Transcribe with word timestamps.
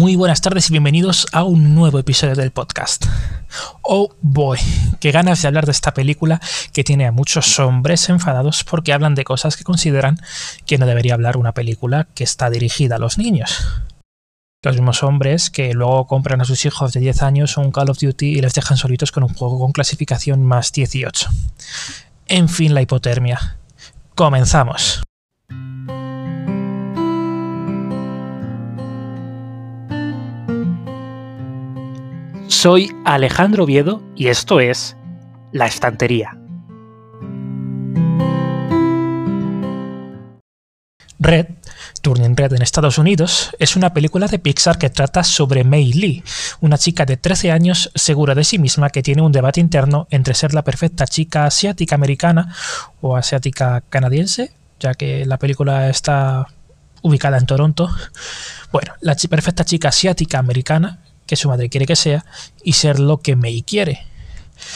Muy 0.00 0.16
buenas 0.16 0.40
tardes 0.40 0.70
y 0.70 0.72
bienvenidos 0.72 1.26
a 1.30 1.44
un 1.44 1.74
nuevo 1.74 1.98
episodio 1.98 2.34
del 2.34 2.52
podcast. 2.52 3.04
Oh 3.82 4.14
boy, 4.22 4.58
qué 4.98 5.10
ganas 5.10 5.42
de 5.42 5.48
hablar 5.48 5.66
de 5.66 5.72
esta 5.72 5.92
película 5.92 6.40
que 6.72 6.84
tiene 6.84 7.06
a 7.06 7.12
muchos 7.12 7.58
hombres 7.58 8.08
enfadados 8.08 8.64
porque 8.64 8.94
hablan 8.94 9.14
de 9.14 9.24
cosas 9.24 9.58
que 9.58 9.64
consideran 9.64 10.18
que 10.64 10.78
no 10.78 10.86
debería 10.86 11.12
hablar 11.12 11.36
una 11.36 11.52
película 11.52 12.08
que 12.14 12.24
está 12.24 12.48
dirigida 12.48 12.96
a 12.96 12.98
los 12.98 13.18
niños. 13.18 13.68
Los 14.62 14.76
mismos 14.76 15.02
hombres 15.02 15.50
que 15.50 15.74
luego 15.74 16.06
compran 16.06 16.40
a 16.40 16.46
sus 16.46 16.64
hijos 16.64 16.94
de 16.94 17.00
10 17.00 17.22
años 17.22 17.58
un 17.58 17.70
Call 17.70 17.90
of 17.90 17.98
Duty 17.98 18.38
y 18.38 18.40
les 18.40 18.54
dejan 18.54 18.78
solitos 18.78 19.12
con 19.12 19.24
un 19.24 19.34
juego 19.34 19.58
con 19.58 19.72
clasificación 19.72 20.42
más 20.42 20.72
18. 20.72 21.28
En 22.26 22.48
fin, 22.48 22.72
la 22.72 22.80
hipotermia. 22.80 23.58
Comenzamos. 24.14 25.02
Soy 32.50 32.90
Alejandro 33.04 33.64
Viedo 33.64 34.02
y 34.16 34.26
esto 34.26 34.58
es 34.58 34.96
La 35.52 35.66
Estantería. 35.66 36.36
Red, 41.20 41.46
Turning 42.02 42.36
Red 42.36 42.54
en 42.54 42.62
Estados 42.62 42.98
Unidos, 42.98 43.50
es 43.60 43.76
una 43.76 43.94
película 43.94 44.26
de 44.26 44.40
Pixar 44.40 44.78
que 44.78 44.90
trata 44.90 45.22
sobre 45.22 45.62
Mei 45.62 45.92
Lee, 45.92 46.24
una 46.60 46.76
chica 46.76 47.06
de 47.06 47.16
13 47.16 47.52
años 47.52 47.92
segura 47.94 48.34
de 48.34 48.42
sí 48.42 48.58
misma 48.58 48.90
que 48.90 49.04
tiene 49.04 49.22
un 49.22 49.32
debate 49.32 49.60
interno 49.60 50.08
entre 50.10 50.34
ser 50.34 50.52
la 50.52 50.64
perfecta 50.64 51.06
chica 51.06 51.46
asiática 51.46 51.94
americana 51.94 52.52
o 53.00 53.16
asiática 53.16 53.80
canadiense, 53.88 54.52
ya 54.80 54.94
que 54.94 55.24
la 55.24 55.38
película 55.38 55.88
está 55.88 56.48
ubicada 57.00 57.38
en 57.38 57.46
Toronto. 57.46 57.88
Bueno, 58.72 58.92
la 59.00 59.14
perfecta 59.14 59.64
chica 59.64 59.90
asiática 59.90 60.40
americana 60.40 60.98
que 61.30 61.36
su 61.36 61.48
madre 61.48 61.68
quiere 61.68 61.86
que 61.86 61.94
sea 61.94 62.24
y 62.64 62.72
ser 62.72 62.98
lo 62.98 63.18
que 63.18 63.36
Mei 63.36 63.62
quiere. 63.62 64.04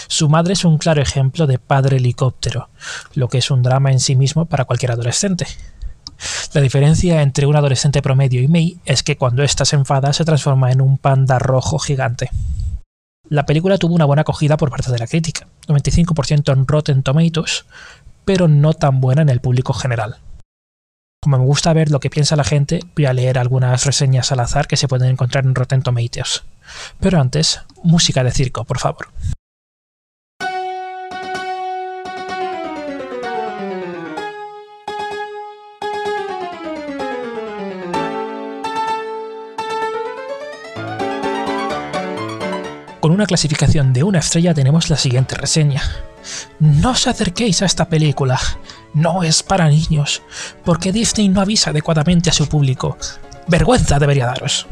Su 0.07 0.29
madre 0.29 0.53
es 0.53 0.65
un 0.65 0.79
claro 0.79 1.03
ejemplo 1.03 1.49
de 1.49 1.59
padre 1.59 1.97
helicóptero, 1.97 2.69
lo 3.15 3.29
que 3.29 3.39
es 3.39 3.51
un 3.51 3.65
drama 3.65 3.91
en 3.91 3.99
sí 3.99 4.15
mismo 4.15 4.47
para 4.47 4.65
cualquier 4.65 4.93
adolescente. 4.93 5.49
La 6.53 6.61
diferencia 6.61 7.23
entre 7.23 7.47
un 7.47 7.57
adolescente 7.57 8.03
promedio 8.03 8.41
y 8.41 8.47
Mei 8.47 8.79
es 8.85 9.03
que 9.03 9.17
cuando 9.17 9.43
ésta 9.43 9.65
se 9.65 9.75
enfada 9.75 10.13
se 10.13 10.25
transforma 10.25 10.71
en 10.71 10.81
un 10.81 10.97
panda 10.97 11.41
rojo 11.41 11.81
gigante. 11.81 12.31
La 13.29 13.47
película 13.47 13.77
tuvo 13.77 13.97
una 13.97 14.05
buena 14.05 14.23
acogida 14.23 14.57
por 14.57 14.71
parte 14.71 14.93
de 14.93 14.99
la 15.01 15.09
crítica, 15.09 15.49
95% 15.67 16.53
en 16.53 16.69
Rotten 16.69 17.03
Tomatoes, 17.03 17.65
pero 18.25 18.47
no 18.47 18.75
tan 18.75 19.01
buena 19.01 19.23
en 19.23 19.29
el 19.29 19.41
público 19.41 19.73
general. 19.73 20.19
Como 21.25 21.39
me 21.39 21.45
gusta 21.47 21.73
ver 21.73 21.91
lo 21.91 22.01
que 22.01 22.11
piensa 22.11 22.37
la 22.37 22.45
gente, 22.45 22.81
voy 22.95 23.07
a 23.07 23.15
leer 23.15 23.39
algunas 23.39 23.87
reseñas 23.87 24.31
al 24.31 24.41
azar 24.41 24.67
que 24.67 24.77
se 24.77 24.89
pueden 24.89 25.09
encontrar 25.09 25.47
en 25.47 25.55
Rotten 25.55 25.81
Tomatoes. 25.81 26.43
Pero 27.01 27.19
antes, 27.19 27.63
música 27.83 28.23
de 28.23 28.31
circo, 28.31 28.65
por 28.65 28.79
favor. 28.79 29.09
Con 43.01 43.13
una 43.13 43.25
clasificación 43.25 43.95
de 43.95 44.03
una 44.03 44.19
estrella 44.19 44.53
tenemos 44.53 44.91
la 44.91 44.99
siguiente 44.99 45.37
reseña. 45.37 45.81
No 46.59 46.91
os 46.91 47.07
acerquéis 47.07 47.63
a 47.63 47.67
esta 47.67 47.89
película. 47.89 48.39
No 48.95 49.25
es 49.25 49.43
para 49.43 49.69
niños, 49.69 50.23
porque 50.65 50.93
Disney 50.93 51.29
no 51.29 51.41
avisa 51.41 51.71
adecuadamente 51.71 52.31
a 52.31 52.33
su 52.33 52.49
público. 52.49 52.97
Vergüenza 53.49 53.99
debería 53.99 54.27
daros. 54.27 54.67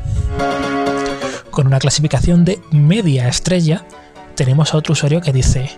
Con 1.51 1.67
una 1.67 1.81
clasificación 1.81 2.45
de 2.45 2.61
media 2.71 3.29
estrella, 3.29 3.85
tenemos 4.37 4.73
a 4.73 4.77
otro 4.77 4.93
usuario 4.93 5.21
que 5.21 5.33
dice, 5.33 5.71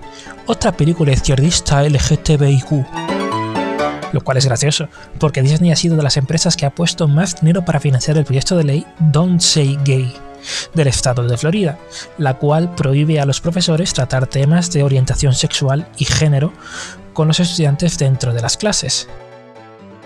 otra 0.46 0.72
película 0.72 1.12
izquierdista 1.12 1.82
LGTBIQ. 1.82 2.70
Lo 4.12 4.20
cual 4.20 4.36
es 4.36 4.46
gracioso, 4.46 4.88
porque 5.18 5.42
Disney 5.42 5.72
ha 5.72 5.76
sido 5.76 5.96
de 5.96 6.02
las 6.02 6.18
empresas 6.18 6.54
que 6.54 6.66
ha 6.66 6.74
puesto 6.74 7.08
más 7.08 7.40
dinero 7.40 7.64
para 7.64 7.80
financiar 7.80 8.18
el 8.18 8.24
proyecto 8.24 8.56
de 8.56 8.64
ley 8.64 8.86
Don't 9.00 9.40
Say 9.40 9.78
Gay 9.84 10.14
del 10.74 10.88
estado 10.88 11.26
de 11.26 11.38
Florida, 11.38 11.78
la 12.18 12.34
cual 12.34 12.74
prohíbe 12.74 13.18
a 13.18 13.24
los 13.24 13.40
profesores 13.40 13.94
tratar 13.94 14.26
temas 14.26 14.70
de 14.70 14.82
orientación 14.82 15.34
sexual 15.34 15.88
y 15.96 16.04
género 16.04 16.52
con 17.14 17.28
los 17.28 17.40
estudiantes 17.40 17.96
dentro 17.96 18.34
de 18.34 18.42
las 18.42 18.56
clases. 18.56 19.08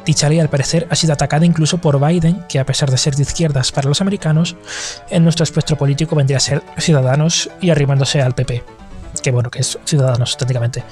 Dicha 0.07 0.29
ley 0.29 0.41
al 0.41 0.49
parecer 0.49 0.87
ha 0.91 0.95
sido 0.95 1.13
atacada 1.13 1.45
incluso 1.45 1.79
por 1.79 2.01
Biden, 2.01 2.45
que 2.49 2.59
a 2.59 2.65
pesar 2.65 2.91
de 2.91 2.97
ser 2.97 3.17
de 3.17 3.25
izquierdas 3.25 3.73
para 3.73 3.89
los 3.89 4.01
americanos, 4.01 4.57
en 5.11 5.25
nuestro 5.25 5.45
espectro 5.45 5.77
político 5.77 6.17
vendría 6.17 6.39
a 6.39 6.41
ser 6.41 6.63
ciudadanos 6.79 7.51
y 7.61 7.71
arrimándose 7.71 8.23
al 8.23 8.35
PP 8.35 8.63
que 9.21 9.31
bueno, 9.31 9.51
que 9.51 9.61
es 9.61 9.79
Ciudadanos 9.85 10.37
técnicamente, 10.37 10.85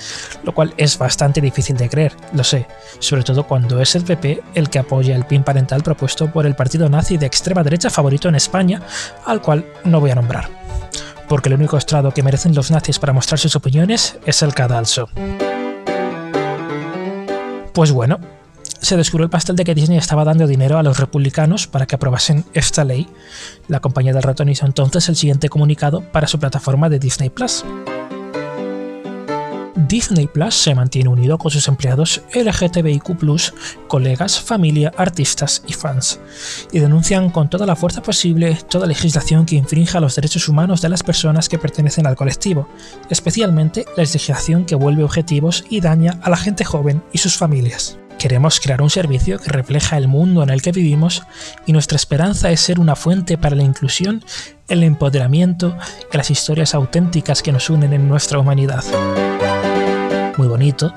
lo 0.42 0.54
cual 0.54 0.74
es 0.76 0.98
bastante 0.98 1.40
difícil 1.40 1.76
de 1.76 1.88
creer, 1.88 2.12
lo 2.32 2.44
sé, 2.44 2.66
sobre 2.98 3.22
todo 3.22 3.44
cuando 3.44 3.80
es 3.80 3.94
el 3.94 4.04
PP 4.04 4.42
el 4.54 4.68
que 4.68 4.78
apoya 4.78 5.14
el 5.14 5.26
PIN 5.26 5.44
parental 5.44 5.82
propuesto 5.82 6.30
por 6.32 6.46
el 6.46 6.54
partido 6.54 6.88
nazi 6.88 7.16
de 7.16 7.26
extrema 7.26 7.62
derecha 7.62 7.90
favorito 7.90 8.28
en 8.28 8.34
España, 8.34 8.82
al 9.24 9.40
cual 9.42 9.66
no 9.84 10.00
voy 10.00 10.10
a 10.10 10.14
nombrar, 10.14 10.48
porque 11.28 11.48
el 11.48 11.54
único 11.54 11.76
estrado 11.76 12.12
que 12.12 12.22
merecen 12.22 12.54
los 12.54 12.70
nazis 12.70 12.98
para 12.98 13.12
mostrar 13.12 13.38
sus 13.38 13.56
opiniones 13.56 14.18
es 14.24 14.42
el 14.42 14.54
cadalso. 14.54 15.08
Pues 17.76 17.92
bueno, 17.92 18.18
se 18.80 18.96
descubrió 18.96 19.24
el 19.24 19.30
pastel 19.30 19.54
de 19.54 19.64
que 19.64 19.74
Disney 19.74 19.98
estaba 19.98 20.24
dando 20.24 20.46
dinero 20.46 20.78
a 20.78 20.82
los 20.82 20.98
republicanos 20.98 21.66
para 21.66 21.84
que 21.84 21.96
aprobasen 21.96 22.46
esta 22.54 22.84
ley. 22.84 23.06
La 23.68 23.80
compañía 23.80 24.14
del 24.14 24.22
ratón 24.22 24.48
hizo 24.48 24.64
entonces 24.64 25.06
el 25.10 25.16
siguiente 25.16 25.50
comunicado 25.50 26.00
para 26.00 26.26
su 26.26 26.38
plataforma 26.38 26.88
de 26.88 26.98
Disney 26.98 27.28
Plus. 27.28 27.66
Disney 29.86 30.26
Plus 30.26 30.54
se 30.54 30.74
mantiene 30.74 31.08
unido 31.08 31.38
con 31.38 31.50
sus 31.50 31.68
empleados 31.68 32.22
LGTBIQ, 32.34 33.16
colegas, 33.88 34.40
familia, 34.40 34.92
artistas 34.96 35.62
y 35.66 35.72
fans, 35.72 36.20
y 36.72 36.80
denuncian 36.80 37.30
con 37.30 37.48
toda 37.48 37.66
la 37.66 37.76
fuerza 37.76 38.02
posible 38.02 38.58
toda 38.68 38.86
legislación 38.86 39.46
que 39.46 39.56
infrinja 39.56 40.00
los 40.00 40.16
derechos 40.16 40.48
humanos 40.48 40.80
de 40.82 40.88
las 40.88 41.02
personas 41.02 41.48
que 41.48 41.58
pertenecen 41.58 42.06
al 42.06 42.16
colectivo, 42.16 42.68
especialmente 43.10 43.84
la 43.96 44.02
legislación 44.02 44.64
que 44.64 44.74
vuelve 44.74 45.04
objetivos 45.04 45.64
y 45.68 45.80
daña 45.80 46.18
a 46.22 46.30
la 46.30 46.36
gente 46.36 46.64
joven 46.64 47.02
y 47.12 47.18
sus 47.18 47.36
familias. 47.36 47.98
Queremos 48.18 48.60
crear 48.60 48.80
un 48.80 48.88
servicio 48.88 49.38
que 49.38 49.50
refleja 49.50 49.98
el 49.98 50.08
mundo 50.08 50.42
en 50.42 50.48
el 50.48 50.62
que 50.62 50.72
vivimos 50.72 51.22
y 51.66 51.72
nuestra 51.72 51.96
esperanza 51.96 52.50
es 52.50 52.60
ser 52.60 52.80
una 52.80 52.96
fuente 52.96 53.36
para 53.36 53.56
la 53.56 53.62
inclusión, 53.62 54.24
el 54.68 54.82
empoderamiento 54.82 55.76
y 56.12 56.16
las 56.16 56.30
historias 56.30 56.74
auténticas 56.74 57.42
que 57.42 57.52
nos 57.52 57.68
unen 57.68 57.92
en 57.92 58.08
nuestra 58.08 58.38
humanidad 58.38 58.82
muy 60.36 60.48
bonito, 60.48 60.92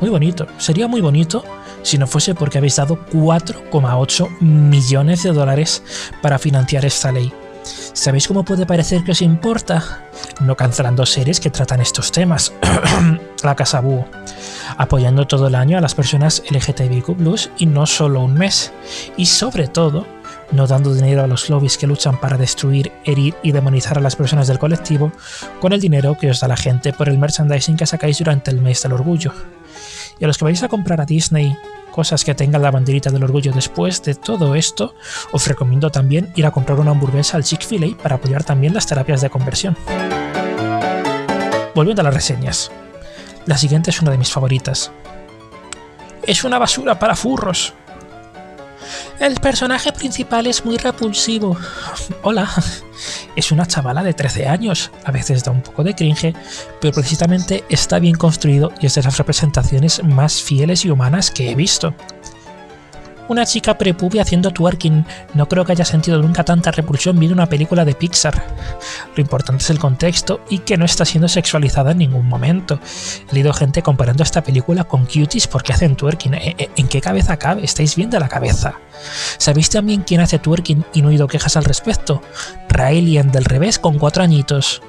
muy 0.00 0.10
bonito. 0.10 0.46
Sería 0.58 0.88
muy 0.88 1.00
bonito 1.00 1.44
si 1.82 1.98
no 1.98 2.06
fuese 2.06 2.34
porque 2.34 2.58
habéis 2.58 2.76
dado 2.76 2.98
4,8 3.12 4.40
millones 4.40 5.22
de 5.22 5.32
dólares 5.32 5.82
para 6.20 6.38
financiar 6.38 6.84
esta 6.84 7.12
ley. 7.12 7.32
¿Sabéis 7.92 8.26
cómo 8.26 8.44
puede 8.44 8.66
parecer 8.66 9.04
que 9.04 9.12
os 9.12 9.22
importa? 9.22 10.04
No 10.40 10.56
cancelando 10.56 11.06
series 11.06 11.40
que 11.40 11.50
tratan 11.50 11.80
estos 11.80 12.10
temas. 12.10 12.52
La 13.44 13.54
Casa 13.54 13.80
Búho. 13.80 14.06
Apoyando 14.78 15.26
todo 15.26 15.46
el 15.46 15.54
año 15.54 15.78
a 15.78 15.80
las 15.80 15.94
personas 15.94 16.42
LGTBIQ, 16.50 17.16
y 17.58 17.66
no 17.66 17.86
solo 17.86 18.20
un 18.20 18.34
mes. 18.34 18.72
Y 19.16 19.26
sobre 19.26 19.68
todo, 19.68 20.06
no 20.50 20.66
dando 20.66 20.94
dinero 20.94 21.22
a 21.22 21.26
los 21.26 21.48
lobbies 21.48 21.78
que 21.78 21.86
luchan 21.86 22.20
para 22.20 22.36
destruir, 22.36 22.92
herir 23.04 23.34
y 23.42 23.52
demonizar 23.52 23.98
a 23.98 24.00
las 24.00 24.16
personas 24.16 24.48
del 24.48 24.58
colectivo, 24.58 25.12
con 25.60 25.72
el 25.72 25.80
dinero 25.80 26.16
que 26.18 26.30
os 26.30 26.40
da 26.40 26.48
la 26.48 26.56
gente 26.56 26.92
por 26.92 27.08
el 27.08 27.18
merchandising 27.18 27.76
que 27.76 27.86
sacáis 27.86 28.18
durante 28.18 28.50
el 28.50 28.60
mes 28.60 28.82
del 28.82 28.92
orgullo. 28.92 29.32
Y 30.18 30.24
a 30.24 30.26
los 30.26 30.38
que 30.38 30.44
vais 30.44 30.62
a 30.62 30.68
comprar 30.68 31.00
a 31.00 31.06
Disney 31.06 31.56
cosas 31.90 32.24
que 32.24 32.34
tengan 32.34 32.62
la 32.62 32.70
banderita 32.70 33.10
del 33.10 33.24
orgullo 33.24 33.52
después 33.52 34.02
de 34.02 34.14
todo 34.14 34.54
esto, 34.54 34.94
os 35.30 35.46
recomiendo 35.46 35.90
también 35.90 36.32
ir 36.36 36.46
a 36.46 36.50
comprar 36.50 36.80
una 36.80 36.90
hamburguesa 36.90 37.36
al 37.36 37.44
Chick-fil-A 37.44 38.02
para 38.02 38.16
apoyar 38.16 38.44
también 38.44 38.74
las 38.74 38.86
terapias 38.86 39.20
de 39.20 39.30
conversión. 39.30 39.76
Volviendo 41.74 42.00
a 42.00 42.04
las 42.04 42.14
reseñas. 42.14 42.70
La 43.46 43.58
siguiente 43.58 43.90
es 43.90 44.00
una 44.00 44.10
de 44.10 44.18
mis 44.18 44.30
favoritas. 44.30 44.92
Es 46.22 46.44
una 46.44 46.58
basura 46.58 46.98
para 46.98 47.16
furros. 47.16 47.74
El 49.18 49.34
personaje 49.40 49.92
principal 49.92 50.46
es 50.46 50.64
muy 50.64 50.76
repulsivo. 50.76 51.56
Hola. 52.22 52.48
Es 53.34 53.50
una 53.50 53.66
chavala 53.66 54.02
de 54.02 54.14
13 54.14 54.46
años. 54.46 54.90
A 55.04 55.10
veces 55.10 55.42
da 55.42 55.50
un 55.50 55.62
poco 55.62 55.82
de 55.82 55.94
cringe, 55.94 56.34
pero 56.80 56.92
precisamente 56.92 57.64
está 57.68 57.98
bien 57.98 58.14
construido 58.14 58.72
y 58.80 58.86
es 58.86 58.94
de 58.94 59.02
las 59.02 59.18
representaciones 59.18 60.04
más 60.04 60.42
fieles 60.42 60.84
y 60.84 60.90
humanas 60.90 61.30
que 61.30 61.50
he 61.50 61.54
visto. 61.54 61.94
Una 63.32 63.46
chica 63.46 63.76
prepubi 63.76 64.18
haciendo 64.18 64.50
twerking. 64.50 65.04
No 65.34 65.48
creo 65.48 65.64
que 65.64 65.72
haya 65.72 65.84
sentido 65.84 66.20
nunca 66.20 66.44
tanta 66.44 66.70
repulsión 66.70 67.18
viendo 67.18 67.34
una 67.34 67.48
película 67.48 67.84
de 67.84 67.94
Pixar. 67.94 68.44
Lo 69.16 69.20
importante 69.20 69.62
es 69.62 69.70
el 69.70 69.78
contexto 69.78 70.40
y 70.48 70.58
que 70.58 70.76
no 70.76 70.84
está 70.84 71.04
siendo 71.04 71.28
sexualizada 71.28 71.92
en 71.92 71.98
ningún 71.98 72.28
momento. 72.28 72.78
He 73.30 73.34
leído 73.34 73.52
gente 73.52 73.82
comparando 73.82 74.22
esta 74.22 74.42
película 74.42 74.84
con 74.84 75.06
Cuties 75.06 75.46
porque 75.46 75.72
hacen 75.72 75.96
twerking. 75.96 76.34
¿E, 76.34 76.54
e, 76.58 76.70
¿En 76.76 76.88
qué 76.88 77.00
cabeza 77.00 77.36
cabe? 77.36 77.64
¿Estáis 77.64 77.96
bien 77.96 78.10
de 78.10 78.20
la 78.20 78.28
cabeza? 78.28 78.74
¿Sabéis 79.38 79.70
también 79.70 80.02
quién 80.02 80.20
hace 80.20 80.38
twerking 80.38 80.84
y 80.92 81.02
no 81.02 81.08
he 81.08 81.12
oído 81.12 81.26
quejas 81.26 81.56
al 81.56 81.64
respecto? 81.64 82.22
Raelian 82.68 83.32
del 83.32 83.44
revés 83.44 83.78
con 83.78 83.98
cuatro 83.98 84.22
añitos. 84.22 84.82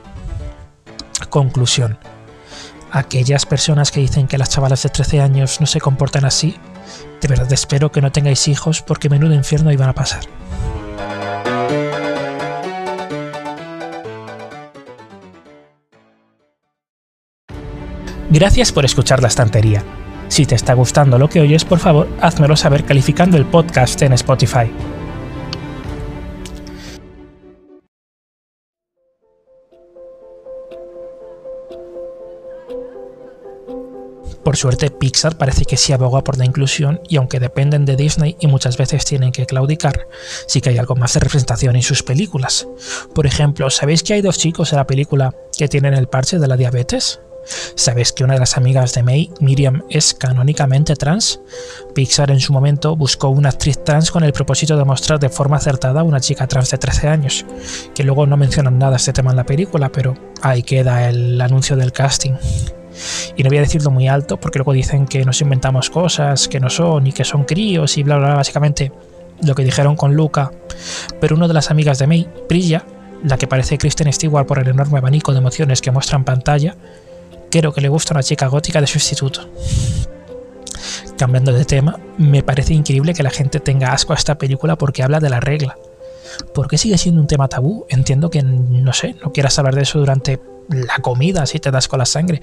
Conclusión. 1.30 1.98
Aquellas 2.92 3.48
personas 3.48 3.92
que 3.92 4.02
dicen 4.02 4.28
que 4.28 4.38
las 4.38 4.50
chavalas 4.50 4.84
de 4.84 4.90
13 4.90 5.20
años 5.20 5.60
no 5.60 5.66
se 5.66 5.82
comportan 5.82 6.26
así, 6.26 6.56
de 7.22 7.28
verdad 7.28 7.52
espero 7.54 7.92
que 7.92 8.02
no 8.02 8.12
tengáis 8.12 8.48
hijos 8.48 8.82
porque 8.82 9.10
menudo 9.10 9.34
infierno 9.34 9.72
iban 9.72 9.90
a 9.90 9.94
pasar. 9.94 10.24
Gracias 18.30 18.72
por 18.72 18.84
escuchar 18.84 19.22
la 19.22 19.28
estantería. 19.28 19.84
Si 20.28 20.48
te 20.48 20.56
está 20.56 20.74
gustando 20.74 21.20
lo 21.20 21.30
que 21.30 21.40
oyes, 21.40 21.66
por 21.66 21.78
favor, 21.78 22.10
házmelo 22.20 22.56
saber 22.56 22.84
calificando 22.84 23.38
el 23.38 23.46
podcast 23.46 24.02
en 24.02 24.14
Spotify. 24.14 24.72
Por 34.44 34.58
suerte, 34.58 34.92
Pixar 34.92 35.38
parece 35.38 35.66
que 35.66 35.78
sí 35.78 35.94
aboga 35.94 36.24
por 36.24 36.38
la 36.38 36.46
inclusión 36.46 37.00
y 37.08 37.16
aunque 37.18 37.40
dependen 37.40 37.86
de 37.86 37.96
Disney 37.96 38.36
y 38.40 38.48
muchas 38.48 38.78
veces 38.78 39.06
tienen 39.06 39.32
que 39.32 39.46
claudicar, 39.46 40.08
sí 40.48 40.60
que 40.60 40.70
hay 40.70 40.78
algo 40.78 40.96
más 40.96 41.14
de 41.14 41.22
representación 41.22 41.76
en 41.76 41.82
sus 41.82 42.04
películas. 42.04 42.68
Por 43.16 43.26
ejemplo, 43.26 43.70
¿sabéis 43.70 44.04
que 44.04 44.14
hay 44.14 44.22
dos 44.22 44.38
chicos 44.38 44.74
en 44.74 44.78
la 44.78 44.88
película 44.88 45.34
que 45.58 45.68
tienen 45.68 45.94
el 45.94 46.08
parche 46.08 46.40
de 46.40 46.48
la 46.48 46.58
diabetes? 46.58 47.22
¿Sabéis 47.76 48.14
que 48.14 48.24
una 48.24 48.36
de 48.36 48.40
las 48.40 48.58
amigas 48.58 48.94
de 48.94 49.04
May, 49.04 49.32
Miriam, 49.40 49.84
es 49.90 50.14
canónicamente 50.14 50.96
trans? 50.96 51.42
Pixar 51.94 52.32
en 52.32 52.40
su 52.40 52.54
momento 52.54 52.96
buscó 52.96 53.30
una 53.30 53.50
actriz 53.50 53.84
trans 53.84 54.12
con 54.12 54.24
el 54.24 54.34
propósito 54.34 54.78
de 54.78 54.86
mostrar 54.86 55.20
de 55.20 55.30
forma 55.30 55.58
acertada 55.58 56.02
a 56.02 56.04
una 56.04 56.22
chica 56.22 56.48
trans 56.48 56.72
de 56.72 56.78
13 56.78 57.08
años, 57.08 57.46
que 57.94 58.04
luego 58.04 58.26
no 58.26 58.38
mencionan 58.38 58.80
nada 58.80 58.96
este 58.96 59.14
tema 59.14 59.32
en 59.32 59.38
la 59.38 59.46
película, 59.46 59.92
pero 59.92 60.16
ahí 60.42 60.64
queda 60.64 61.10
el 61.10 61.40
anuncio 61.42 61.76
del 61.76 61.92
casting. 61.92 62.34
Y 63.36 63.44
no 63.44 63.50
voy 63.50 63.58
a 63.58 63.62
decirlo 63.62 63.92
muy 63.92 64.08
alto 64.08 64.40
porque 64.40 64.60
luego 64.60 64.74
dicen 64.74 65.06
que 65.06 65.26
nos 65.26 65.42
inventamos 65.42 65.90
cosas 65.90 66.48
que 66.48 66.60
no 66.60 66.70
son 66.70 67.08
y 67.08 67.12
que 67.12 67.24
son 67.24 67.44
críos 67.44 67.98
y 67.98 68.04
bla 68.04 68.18
bla 68.18 68.28
bla, 68.28 68.36
básicamente 68.36 68.92
lo 69.42 69.56
que 69.56 69.64
dijeron 69.64 69.96
con 69.96 70.16
Luca. 70.16 70.52
Pero 71.20 71.36
una 71.36 71.48
de 71.48 71.54
las 71.54 71.72
amigas 71.72 72.00
de 72.00 72.08
May, 72.08 72.30
Brilla, 72.48 72.86
la 73.24 73.38
que 73.38 73.48
parece 73.48 73.78
Kristen 73.78 74.12
Stewart 74.12 74.46
por 74.46 74.60
el 74.60 74.68
enorme 74.68 75.00
abanico 75.00 75.32
de 75.32 75.40
emociones 75.40 75.82
que 75.82 75.92
muestra 75.92 76.18
en 76.18 76.24
pantalla, 76.24 76.76
creo 77.50 77.74
que 77.74 77.82
le 77.82 77.90
gusta 77.90 78.14
una 78.14 78.24
chica 78.24 78.48
gótica 78.48 78.82
de 78.82 78.88
su 78.88 78.98
instituto. 78.98 79.50
Cambiando 81.18 81.54
de 81.54 81.66
tema, 81.66 82.00
me 82.18 82.44
parece 82.44 82.74
increíble 82.74 83.14
que 83.14 83.24
la 83.24 83.30
gente 83.30 83.60
tenga 83.60 83.94
asco 83.94 84.14
a 84.14 84.16
esta 84.16 84.38
película 84.38 84.76
porque 84.78 85.04
habla 85.04 85.20
de 85.20 85.30
la 85.30 85.40
regla. 85.40 85.78
¿Por 86.54 86.68
qué 86.68 86.78
sigue 86.78 86.98
siendo 86.98 87.22
un 87.22 87.28
tema 87.28 87.48
tabú? 87.48 87.86
Entiendo 87.90 88.30
que, 88.30 88.42
no 88.42 88.92
sé, 88.94 89.16
no 89.24 89.32
quieras 89.32 89.58
hablar 89.60 89.76
de 89.76 89.84
eso 89.84 90.00
durante 90.00 90.40
la 90.70 91.00
comida 91.00 91.46
si 91.46 91.60
te 91.60 91.72
das 91.72 91.88
con 91.88 92.00
la 92.00 92.06
sangre. 92.06 92.42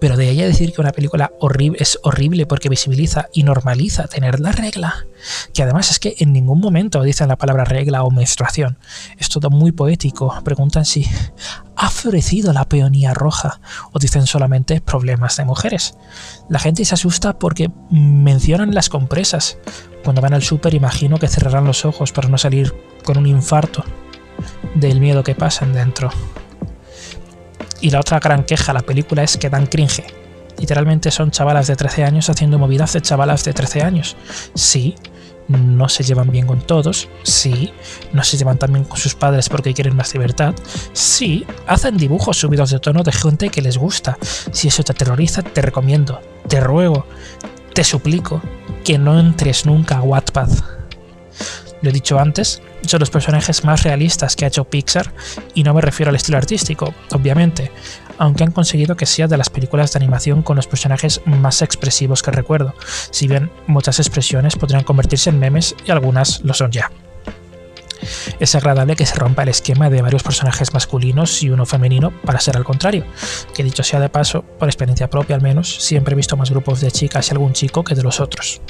Pero 0.00 0.16
de 0.16 0.30
ella 0.30 0.46
decir 0.46 0.72
que 0.72 0.80
una 0.80 0.92
película 0.92 1.32
horrible 1.40 1.78
es 1.80 1.98
horrible 2.02 2.46
porque 2.46 2.68
visibiliza 2.68 3.28
y 3.32 3.42
normaliza 3.42 4.06
tener 4.06 4.40
la 4.40 4.52
regla, 4.52 5.06
que 5.52 5.62
además 5.62 5.90
es 5.90 5.98
que 5.98 6.14
en 6.18 6.32
ningún 6.32 6.60
momento 6.60 7.02
dicen 7.02 7.28
la 7.28 7.36
palabra 7.36 7.64
regla 7.64 8.02
o 8.02 8.10
menstruación. 8.10 8.78
Es 9.18 9.28
todo 9.28 9.50
muy 9.50 9.72
poético. 9.72 10.34
Preguntan 10.44 10.84
si 10.84 11.06
ha 11.76 11.90
florecido 11.90 12.52
la 12.52 12.68
peonía 12.68 13.14
roja 13.14 13.60
o 13.92 13.98
dicen 13.98 14.26
solamente 14.26 14.80
problemas 14.80 15.36
de 15.36 15.44
mujeres. 15.44 15.96
La 16.48 16.58
gente 16.58 16.84
se 16.84 16.94
asusta 16.94 17.38
porque 17.38 17.70
mencionan 17.90 18.74
las 18.74 18.88
compresas. 18.88 19.58
Cuando 20.04 20.22
van 20.22 20.34
al 20.34 20.42
súper 20.42 20.74
imagino 20.74 21.18
que 21.18 21.28
cerrarán 21.28 21.64
los 21.64 21.84
ojos 21.84 22.12
para 22.12 22.28
no 22.28 22.38
salir 22.38 22.74
con 23.04 23.18
un 23.18 23.26
infarto 23.26 23.84
del 24.74 25.00
miedo 25.00 25.22
que 25.22 25.34
pasan 25.34 25.72
dentro. 25.72 26.10
Y 27.80 27.90
la 27.90 28.00
otra 28.00 28.18
gran 28.18 28.44
queja 28.44 28.72
a 28.72 28.74
la 28.74 28.82
película 28.82 29.22
es 29.22 29.36
que 29.36 29.50
dan 29.50 29.66
cringe. 29.66 30.04
Literalmente 30.58 31.10
son 31.10 31.30
chavalas 31.30 31.68
de 31.68 31.76
13 31.76 32.04
años 32.04 32.28
haciendo 32.28 32.58
movidas 32.58 32.92
de 32.92 33.00
chavalas 33.00 33.44
de 33.44 33.52
13 33.52 33.82
años. 33.82 34.16
Sí, 34.54 34.96
no 35.48 35.88
se 35.88 36.04
llevan 36.04 36.30
bien 36.30 36.46
con 36.46 36.60
todos, 36.60 37.08
sí, 37.22 37.72
no 38.12 38.22
se 38.22 38.36
llevan 38.36 38.58
tan 38.58 38.72
bien 38.72 38.84
con 38.84 38.98
sus 38.98 39.14
padres 39.14 39.48
porque 39.48 39.72
quieren 39.72 39.96
más 39.96 40.12
libertad, 40.12 40.54
sí, 40.92 41.46
hacen 41.66 41.96
dibujos 41.96 42.36
subidos 42.36 42.70
de 42.70 42.80
tono 42.80 43.02
de 43.02 43.12
gente 43.12 43.48
que 43.48 43.62
les 43.62 43.78
gusta. 43.78 44.18
Si 44.52 44.68
eso 44.68 44.82
te 44.82 44.92
aterroriza, 44.92 45.42
te 45.42 45.62
recomiendo, 45.62 46.20
te 46.48 46.60
ruego, 46.60 47.06
te 47.72 47.82
suplico 47.82 48.42
que 48.84 48.98
no 48.98 49.18
entres 49.18 49.64
nunca 49.64 49.98
a 49.98 50.02
Wattpad. 50.02 50.50
Lo 51.82 51.90
he 51.90 51.92
dicho 51.92 52.18
antes, 52.18 52.60
son 52.82 53.00
los 53.00 53.10
personajes 53.10 53.64
más 53.64 53.82
realistas 53.84 54.34
que 54.34 54.44
ha 54.44 54.48
hecho 54.48 54.64
Pixar 54.64 55.12
y 55.54 55.62
no 55.62 55.74
me 55.74 55.80
refiero 55.80 56.10
al 56.10 56.16
estilo 56.16 56.38
artístico, 56.38 56.92
obviamente, 57.12 57.70
aunque 58.18 58.44
han 58.44 58.50
conseguido 58.50 58.96
que 58.96 59.06
sea 59.06 59.28
de 59.28 59.36
las 59.36 59.50
películas 59.50 59.92
de 59.92 59.98
animación 59.98 60.42
con 60.42 60.56
los 60.56 60.66
personajes 60.66 61.20
más 61.24 61.62
expresivos 61.62 62.22
que 62.22 62.32
recuerdo, 62.32 62.74
si 63.10 63.28
bien 63.28 63.50
muchas 63.66 64.00
expresiones 64.00 64.56
podrían 64.56 64.84
convertirse 64.84 65.30
en 65.30 65.38
memes 65.38 65.76
y 65.86 65.90
algunas 65.90 66.40
lo 66.42 66.54
son 66.54 66.72
ya. 66.72 66.90
Es 68.40 68.54
agradable 68.54 68.96
que 68.96 69.06
se 69.06 69.16
rompa 69.16 69.42
el 69.42 69.48
esquema 69.48 69.90
de 69.90 70.02
varios 70.02 70.22
personajes 70.22 70.72
masculinos 70.72 71.42
y 71.42 71.50
uno 71.50 71.66
femenino 71.66 72.12
para 72.24 72.40
ser 72.40 72.56
al 72.56 72.64
contrario, 72.64 73.04
que 73.54 73.64
dicho 73.64 73.82
sea 73.82 74.00
de 74.00 74.08
paso, 74.08 74.42
por 74.42 74.68
experiencia 74.68 75.10
propia 75.10 75.36
al 75.36 75.42
menos, 75.42 75.76
siempre 75.76 76.12
he 76.12 76.16
visto 76.16 76.36
más 76.36 76.50
grupos 76.50 76.80
de 76.80 76.90
chicas 76.90 77.28
y 77.28 77.32
algún 77.32 77.52
chico 77.52 77.84
que 77.84 77.94
de 77.94 78.02
los 78.02 78.20
otros. 78.20 78.60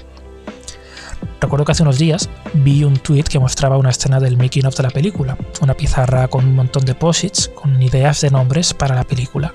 Recuerdo 1.40 1.64
que 1.64 1.72
hace 1.72 1.82
unos 1.82 1.98
días 1.98 2.28
vi 2.52 2.84
un 2.84 2.96
tweet 2.96 3.24
que 3.24 3.38
mostraba 3.38 3.78
una 3.78 3.90
escena 3.90 4.18
del 4.18 4.36
making 4.36 4.66
of 4.66 4.76
de 4.76 4.82
la 4.82 4.90
película, 4.90 5.36
una 5.60 5.74
pizarra 5.74 6.26
con 6.28 6.44
un 6.44 6.54
montón 6.54 6.84
de 6.84 6.94
posits 6.94 7.48
con 7.48 7.80
ideas 7.80 8.20
de 8.20 8.30
nombres 8.30 8.74
para 8.74 8.94
la 8.94 9.04
película. 9.04 9.54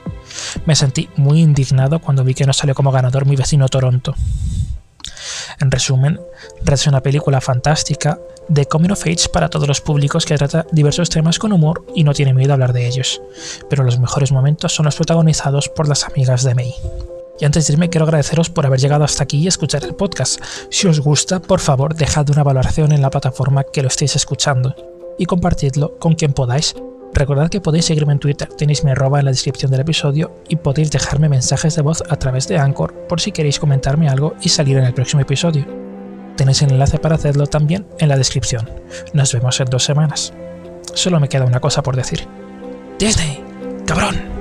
Me 0.65 0.75
sentí 0.75 1.09
muy 1.17 1.41
indignado 1.41 1.99
cuando 1.99 2.23
vi 2.23 2.33
que 2.33 2.45
no 2.45 2.53
salió 2.53 2.73
como 2.73 2.91
ganador 2.91 3.25
mi 3.25 3.35
vecino 3.35 3.67
Toronto. 3.67 4.15
En 5.59 5.71
resumen, 5.71 6.19
es 6.73 6.87
una 6.87 7.01
película 7.01 7.39
fantástica 7.39 8.19
de 8.47 8.65
coming 8.65 8.89
of 8.89 9.05
age 9.05 9.29
para 9.31 9.49
todos 9.49 9.67
los 9.67 9.79
públicos 9.79 10.25
que 10.25 10.35
trata 10.35 10.65
diversos 10.71 11.09
temas 11.09 11.37
con 11.37 11.53
humor 11.53 11.85
y 11.95 12.03
no 12.03 12.13
tiene 12.13 12.33
miedo 12.33 12.51
a 12.51 12.53
hablar 12.55 12.73
de 12.73 12.87
ellos, 12.87 13.21
pero 13.69 13.83
los 13.83 13.99
mejores 13.99 14.31
momentos 14.31 14.73
son 14.73 14.85
los 14.85 14.95
protagonizados 14.95 15.69
por 15.69 15.87
las 15.87 16.03
amigas 16.03 16.43
de 16.43 16.55
May. 16.55 16.73
Y 17.43 17.45
antes 17.45 17.67
de 17.67 17.73
irme, 17.73 17.89
quiero 17.89 18.05
agradeceros 18.05 18.49
por 18.49 18.65
haber 18.65 18.79
llegado 18.79 19.03
hasta 19.03 19.25
aquí 19.25 19.39
y 19.39 19.47
escuchar 19.47 19.83
el 19.83 19.95
podcast. 19.95 20.41
Si 20.69 20.87
os 20.87 21.01
gusta, 21.01 21.41
por 21.41 21.59
favor, 21.59 21.93
dejad 21.93 22.29
una 22.29 22.41
valoración 22.41 22.93
en 22.93 23.01
la 23.01 23.09
plataforma 23.09 23.65
que 23.65 23.81
lo 23.81 23.89
estéis 23.89 24.15
escuchando 24.15 24.73
y 25.17 25.25
compartidlo 25.25 25.99
con 25.99 26.15
quien 26.15 26.31
podáis. 26.31 26.73
Recordad 27.13 27.49
que 27.49 27.59
podéis 27.59 27.83
seguirme 27.83 28.13
en 28.13 28.19
Twitter, 28.19 28.47
tenéis 28.47 28.85
mi 28.85 28.91
arroba 28.91 29.19
en 29.19 29.25
la 29.25 29.31
descripción 29.31 29.71
del 29.71 29.81
episodio 29.81 30.31
y 30.47 30.55
podéis 30.55 30.89
dejarme 30.89 31.27
mensajes 31.27 31.75
de 31.75 31.81
voz 31.81 32.01
a 32.09 32.15
través 32.15 32.47
de 32.47 32.59
Anchor 32.59 32.93
por 33.09 33.19
si 33.19 33.33
queréis 33.33 33.59
comentarme 33.59 34.07
algo 34.07 34.35
y 34.41 34.47
salir 34.47 34.77
en 34.77 34.85
el 34.85 34.93
próximo 34.93 35.21
episodio. 35.21 35.65
Tenéis 36.37 36.61
el 36.61 36.71
enlace 36.71 36.97
para 36.97 37.15
hacerlo 37.15 37.45
también 37.47 37.85
en 37.99 38.07
la 38.07 38.15
descripción. 38.15 38.69
Nos 39.11 39.33
vemos 39.33 39.59
en 39.59 39.65
dos 39.65 39.83
semanas. 39.83 40.31
Solo 40.93 41.19
me 41.19 41.27
queda 41.27 41.43
una 41.43 41.59
cosa 41.59 41.83
por 41.83 41.97
decir. 41.97 42.25
Disney, 42.97 43.43
cabrón. 43.85 44.32